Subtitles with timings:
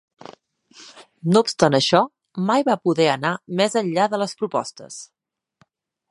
[1.35, 1.99] No obstant això,
[2.47, 4.97] mai va poder anar més enllà de les propostes.